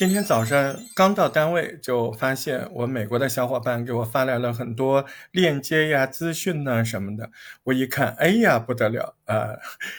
[0.00, 7.30] 今天早上刚到单位，就发现我美国的小伙伴给我发来了很多链接呀、资讯呐什么的。
[7.64, 9.58] 我一看，哎呀，不得了啊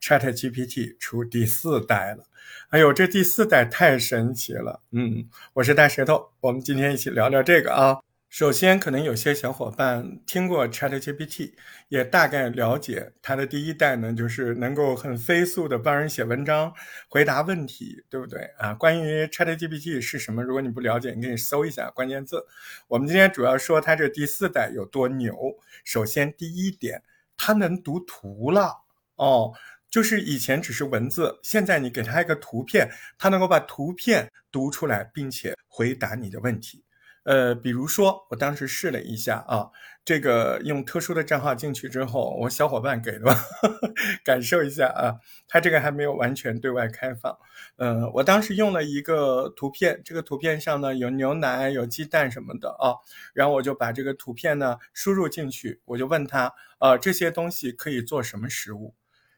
[0.00, 2.24] ！Chat GPT 出第四代了，
[2.70, 4.80] 哎呦，这第四代太神奇了。
[4.92, 7.98] 嗯，我是大舌头，我们今天一起聊聊这个啊。
[8.32, 11.52] 首先，可能有些小伙伴听过 ChatGPT，
[11.88, 16.72] 也大概了解它的第一代呢，就是能够很飞速的帮人写文章、
[17.10, 18.72] 回答问题，对不对啊？
[18.72, 22.42] 关于 ChatGPT 是什么，如果你不了解，你可以搜一下关键字。
[22.88, 25.36] 我们今天主要说它这第四代有多牛。
[25.84, 27.02] 首先，第一点，
[27.36, 28.74] 它能读图了
[29.16, 29.52] 哦，
[29.90, 36.82] 就是以前只是文字，现在你给它一个图片，它能够把图片读出来，并且回答你的问题。
[37.24, 39.70] 呃，比如说，我当时试了一下啊，
[40.04, 43.36] 这个用特殊的账号进去之后，我小伙伴给的，
[44.24, 47.38] 感受一下啊，它这个还没有完全对外开放。
[47.76, 52.94] 嗯，我当时用了一个图片，这个图片上呢有牛奶、有鸡蛋什么的啊，
[53.32, 58.94] 然后我就把这个图片呢输入进去，我就问他，啊，这些东西可以做什么食物？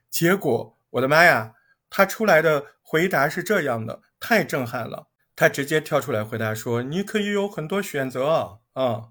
[0.08, 1.52] 结果，我的妈呀，
[1.90, 5.08] 他出来的回答是这样的，太震撼了。
[5.36, 9.08] 他直接跳出来回答说：“你可以有很多选择啊，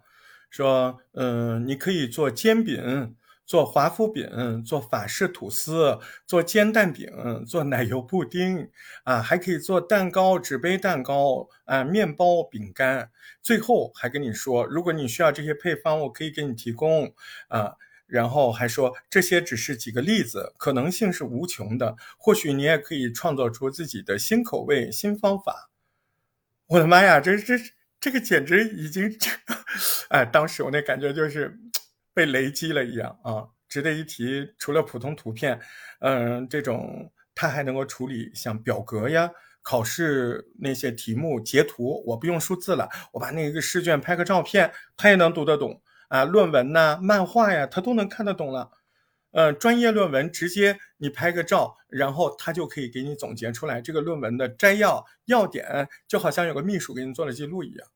[0.50, 7.10] 说，嗯，你可以做煎饼，做华夫饼，做法式吐司，做煎蛋饼，
[7.46, 8.70] 做奶油布丁，
[9.04, 13.12] 啊，还可以做蛋糕、纸杯蛋糕，啊，面包、饼干。
[13.42, 17.14] 最后还跟你说，如果你需要这些配方，我可以给你提供，
[17.50, 17.74] 啊，
[18.08, 25.72] 然后还说这些只是几个例子，可能性是无穷的，或许你也可以创造出自己的新口味、新方法。”
[26.74, 27.54] 我的妈呀，这这
[28.02, 29.08] 这个简直已经，
[30.10, 31.56] 哎，当时我那感觉就是
[32.16, 33.46] 被雷击了一样啊！
[33.70, 35.60] 值得一提，除了普通图片，
[36.00, 39.30] 嗯，这种它还能够处理像表格呀、
[39.62, 45.80] 考试那些题目截图，我不用数字了，我把那个试卷拍个照片，它也能读得懂
[46.10, 46.26] 啊。
[46.26, 48.72] 论文呐、漫画呀，它都能看得懂了。
[49.34, 57.88] 呃，专业论文直接你拍个照，然后他就可以给你总结出来这个论文的摘要要点，就好像有个秘书给你做了记录一样。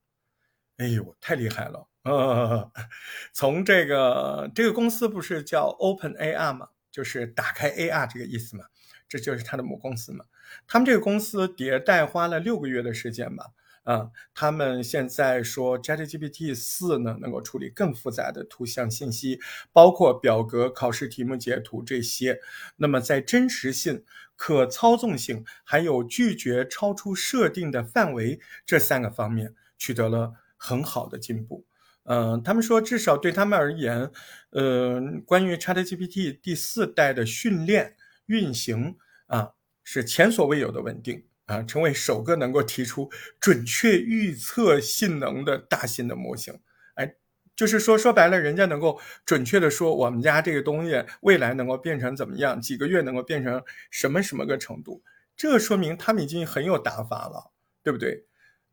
[0.78, 1.88] 哎呦，太厉害了！
[2.04, 2.72] 呃，
[3.34, 6.70] 从这个这个公司不是叫 Open AR 吗？
[6.92, 8.66] 就是打开 AR 这个意思嘛，
[9.08, 10.26] 这就是它的母公司嘛。
[10.68, 13.52] 他们这个公司迭代花了六个月的时间吧。
[13.88, 19.40] 啊，他们现在说 ChatGPT 四呢，能够处理更复杂的图像信息，
[19.72, 22.42] 包括表格、考试题目截图这些。
[22.76, 24.04] 那么在真实性、
[24.36, 31.64] 可操纵性，还有拒绝超出设定的范围这三个方面，取得了很好的进步。
[32.04, 34.12] 嗯，他们说至少对他们而言，
[34.50, 37.96] 呃，关于 ChatGPT 第四代的训练
[38.26, 38.98] 运行
[39.28, 39.52] 啊，
[39.86, 41.24] 是前所未有的稳定。
[41.48, 43.10] 啊，成为首个能够提出
[43.40, 46.60] 准确预测性能的大型的模型。
[46.96, 47.16] 哎，
[47.56, 55.02] 就是说说白了，人家能够准确的说，我们家这个东西未来能够变成怎么样，几个月能够变成什么什么个程度。
[55.36, 58.26] 这说明他们已经很有打法了，对不对？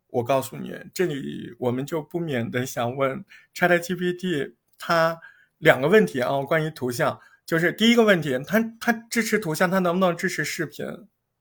[0.08, 3.24] 我告诉你，这里我们就不免的想问
[3.54, 5.20] ChatGPT，它
[5.58, 10.86] 两个问题啊，关于图像，就是第一个问题，它它支持图像，它能不能支持视频？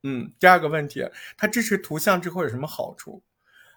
[0.03, 3.23] 嗯，第二个问题，它支持图像之后有什么好处？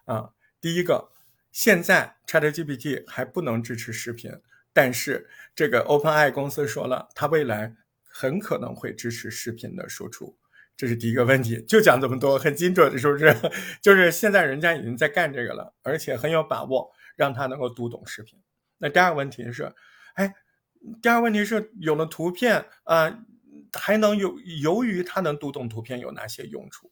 [0.03, 1.09] 啊，第一个，
[1.53, 4.31] 现在 ChatGPT 还不能支持视频，
[4.73, 7.73] 但是这个 OpenAI 公司说了，它未来
[8.03, 10.37] 很可能会支持视频的输出，
[10.75, 11.61] 这是第一个问题。
[11.67, 13.33] 就讲这么多，很精准，是不是？
[13.81, 18.37] 就是现在人家已经在干这个了，而且很有把握让它能够读懂视频。
[18.79, 19.73] 那第二个问题是，
[20.15, 20.33] 哎，
[21.01, 23.23] 第二个问题是有了图片啊。
[23.77, 26.91] 还能有由于它能读懂图片有哪些用处？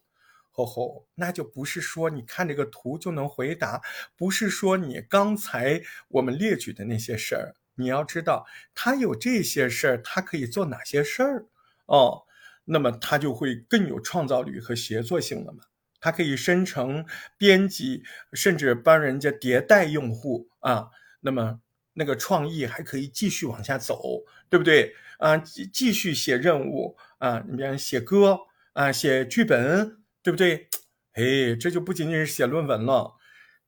[0.51, 3.81] 吼吼，那就不是说你看这个图就能回答，
[4.16, 7.56] 不是说你刚才我们列举的那些事儿。
[7.78, 11.45] 你要知道，它有这些事儿，它可以做哪些事儿
[11.88, 12.24] 哦？
[12.63, 15.66] 那么它就会更有创造力和协作性了嘛？
[16.00, 17.06] 它可以生成、
[17.38, 20.89] 编辑，甚至帮人家迭代用户啊。
[21.19, 21.59] 那么
[21.95, 24.94] 那个创意还可以继续往下走，对不对？
[25.18, 28.38] 啊，继继续写任务啊，你比方写歌
[28.74, 30.68] 啊，写剧本，对不对？
[31.13, 33.15] 哎，这就不仅仅是写论文了，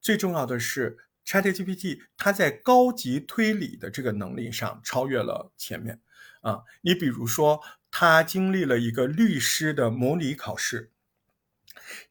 [0.01, 6.01] 最重要的是 ChatGPT 它在高级推理的这个能力上超越了前面
[6.41, 6.63] 啊。
[6.81, 10.91] 你比如说，他经历了一个律师的模拟考试，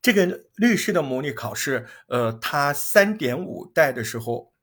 [0.01, 4.55] 这个律师的模拟考试，呃，他三点五代的时候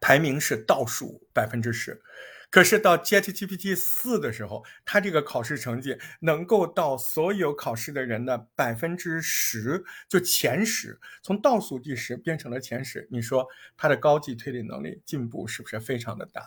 [0.00, 2.02] 排名是倒数百分之十。
[2.50, 13.08] 可是到 ChatGPT 四的时候，它这个考试成绩能够到所有考试的人的百分之十，就前十，从倒数第十变成了前十。
[13.10, 13.44] 你说
[13.76, 16.42] 它的高级推理能力进步是不是非常的大，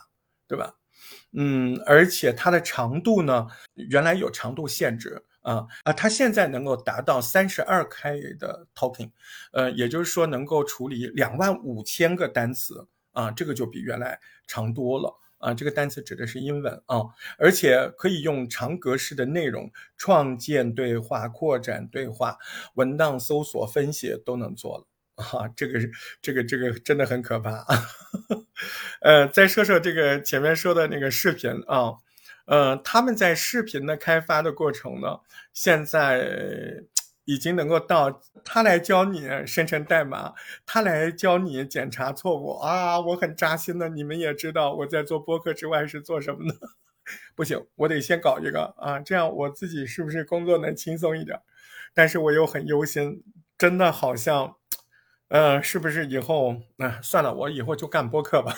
[0.46, 0.76] 对吧？
[1.32, 9.10] 嗯，而且它的长度呢，原来有长度限制啊啊，它现在能够达到三十二 K 的 token，
[9.52, 15.18] 呃，也就是说能够处理两万五千个单词啊，这个就比原来长多了。
[15.38, 17.02] 啊，这个单词指的是英文啊，
[17.38, 22.36] 而且可以用长格式的内容创建对话、扩展对话、
[22.74, 24.86] 文档搜索、分析都能做了
[25.38, 27.66] 啊，这个是这个这个真的很可怕啊。
[29.00, 31.94] 呃，再说说这个前面说的那个视频啊，
[32.46, 35.20] 呃，他们在视频的开发的过程呢，
[35.52, 36.82] 现在。
[37.28, 40.32] 已经能够到他来教你生成代码，
[40.64, 42.98] 他来教你检查错误啊！
[42.98, 43.90] 我很扎心的。
[43.90, 46.54] 你们也知道我在做播客之外是做什么的，
[47.36, 51.38] 不行，我得先搞一个啊，这样我自己是不是工作能轻松一点？
[51.92, 53.22] 但是我又很忧心，
[53.58, 54.56] 真的好像，
[55.28, 56.98] 呃，是不是以后啊？
[57.02, 58.54] 算了，我以后就干播客吧。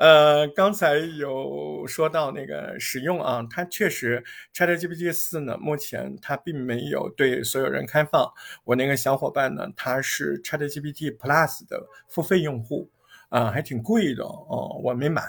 [0.00, 4.24] 呃，刚才有说到那个使用啊，它确实
[4.54, 8.32] ChatGPT 四呢，目前它并没有对所有人开放。
[8.64, 12.88] 我那个小伙伴呢，他是 ChatGPT Plus 的付费用户。
[13.30, 15.22] 啊，还挺贵的哦，我没买，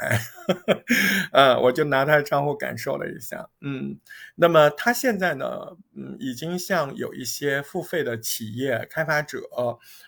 [1.31, 3.97] 呃，我就拿他的账户感受了一下，嗯，
[4.35, 5.45] 那么他现在呢，
[5.95, 9.39] 嗯，已经向有一些付费的企业开发者，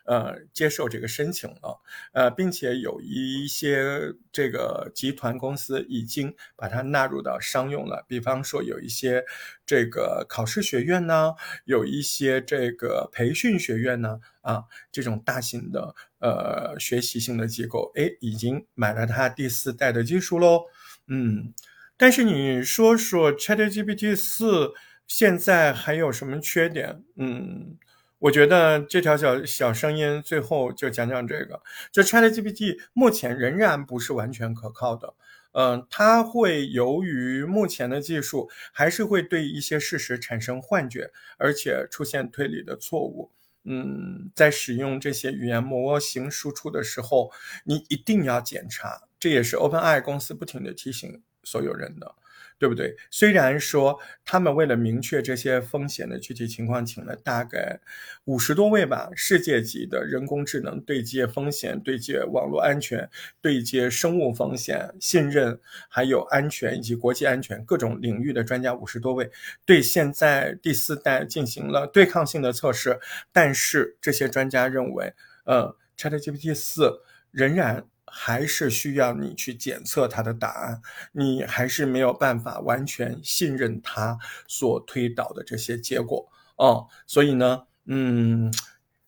[0.05, 1.81] 呃，接受这个申请了，
[2.13, 9.23] 呃，并且有一些这个集团公司已经把它纳入到商用了，比方说有一些
[9.65, 11.33] 这个考试学院呢，
[11.65, 14.19] 有一些这个培训学院呢。
[14.43, 20.65] 啊，这种大型的呃学习性的机构，哎，已经买了它第四代的技术喽。
[21.07, 21.53] 嗯，
[21.95, 24.73] 但是你说说 ChatGPT 四
[25.07, 27.01] 现在还有什么缺点？
[27.15, 27.77] 嗯，
[28.19, 35.13] 我觉得这条小小声音最后就讲讲这个，就 ChatGPT 目前仍然不是完全可靠的。
[35.53, 43.31] 嗯，它会由于目前的技术，还是会对一些事实产生幻觉，而且出现推理的错误。
[43.65, 47.31] 嗯，在使用这些语言模型输出的时候，
[47.63, 49.01] 你一定要检查。
[49.17, 52.15] 这也是 OpenAI 公司不停的提醒所有人的。
[52.63, 52.95] 对不对？
[53.11, 57.77] 虽然说他们为了明确这些风险的具体情况，请了大概
[58.23, 63.09] 五十多位吧，世界级的人工智能对接风险、对接网络安全、
[63.41, 69.29] 对接生物风险、信任，还有安全以及国际安全各种领域的专家五十多位，
[69.65, 72.97] 对现在第四代进行了对抗性的测试。
[73.33, 75.13] 但是这些专家认为，
[75.43, 77.83] 呃，ChatGPT 四仍然。
[78.15, 80.81] 还是需要你去检测它的答案，
[81.13, 86.87] 你还是没有办法完全信任它所推导的这些结果哦。
[87.07, 88.53] 所以呢，嗯，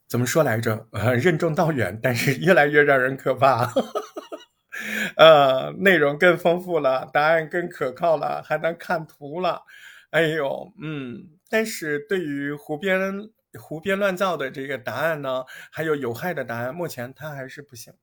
[0.07, 0.88] 怎么说来着？
[0.92, 3.72] 呃任重道远，但是越来越让人可怕。
[5.16, 9.62] 呃，内容更丰富了，答案更可靠了，还能看图了。
[10.10, 13.30] 哎呦，嗯，但是对于胡编
[13.60, 17.94] 胡编乱造的这个答案呢，还有有害的答案，目前它还是不行。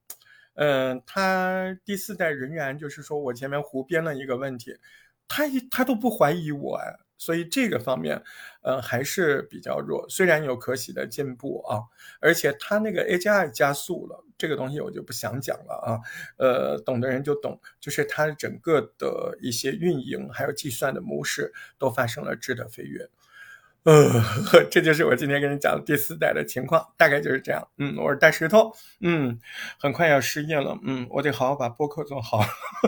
[0.55, 4.77] 嗯，他第四代仍然就是说我前面胡编了一个问题，
[5.29, 6.79] 他一他都不怀疑我，
[7.17, 8.23] 所以这个方面，
[8.63, 10.07] 呃，还是比较弱。
[10.09, 11.81] 虽然有可喜的进步啊，
[12.21, 16.01] 而且他那个 AGI 加速了，这个东西我就不想讲了啊。
[16.37, 23.09] 呃，懂的人就懂，就是它整个的一些运营还有计算的模式都发生了质的飞跃。
[23.85, 24.09] 呃，
[24.71, 27.67] 这就是我今天跟你讲的第四代的情况，大概就是这样。
[27.79, 29.41] 嗯，我是大石头，嗯，
[29.81, 32.41] 很快要失业了，嗯，我得好好把播客做好。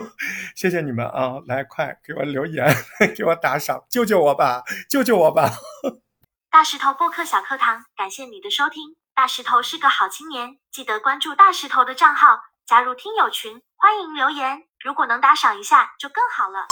[0.55, 2.65] 谢谢你们啊，来快给我留言，
[3.15, 5.51] 给我打赏，救救我吧，救救我吧！
[6.49, 8.95] 大石头播客小课堂，感谢你的收听。
[9.13, 14.63] 大石头是个好青年，记得关注大石头的账号，加入听友群，欢迎留言。
[14.79, 16.67] 如果能打赏一下就更好了。